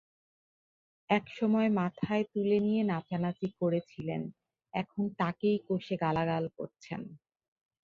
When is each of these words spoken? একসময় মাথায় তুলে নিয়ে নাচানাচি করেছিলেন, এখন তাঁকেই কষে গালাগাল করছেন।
একসময় 1.09 1.69
মাথায় 1.71 2.23
তুলে 2.33 2.57
নিয়ে 2.59 2.81
নাচানাচি 2.83 3.47
করেছিলেন, 3.61 4.21
এখন 4.73 5.03
তাঁকেই 5.19 5.57
কষে 5.67 5.95
গালাগাল 5.97 6.45
করছেন। 6.57 7.01